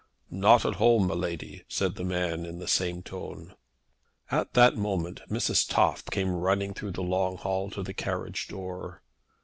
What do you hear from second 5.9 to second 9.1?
came running through the long hall to the carriage door.